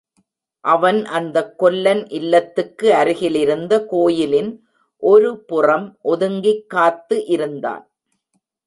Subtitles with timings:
[0.65, 4.51] அவன் அந்தக் கொல்லன் இல்லத்துக்கு அருகில் இருந்த கோயிலின்
[5.03, 7.85] ஒரு புறம் ஒதுங்கிக் காத்து இருந்தான்.